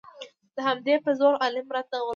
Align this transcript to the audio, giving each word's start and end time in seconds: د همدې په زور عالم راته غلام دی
د 0.55 0.57
همدې 0.67 0.95
په 1.05 1.11
زور 1.19 1.33
عالم 1.43 1.67
راته 1.75 1.95
غلام 1.97 2.05
دی 2.07 2.09